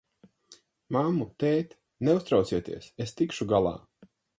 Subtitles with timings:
[0.97, 3.81] Mammu, tēti, neuztraucieties, es tikšu galā!